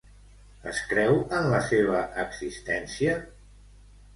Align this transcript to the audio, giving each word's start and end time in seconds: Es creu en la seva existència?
Es 0.71 0.79
creu 0.93 1.19
en 1.39 1.45
la 1.51 1.59
seva 1.67 2.01
existència? 2.25 3.19